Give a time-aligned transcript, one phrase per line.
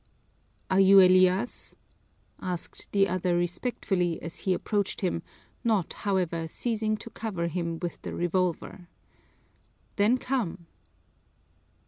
[0.71, 1.75] "Are you Elias?"
[2.41, 5.21] asked the other respectfully, as he approached him,
[5.63, 8.87] not, however, ceasing to cover him with the revolver.
[9.97, 10.65] "Then come!"